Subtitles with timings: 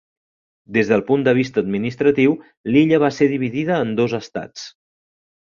[0.77, 2.33] Des del punt de vista administratiu,
[2.73, 4.67] l'illa va ser dividida en dos estats.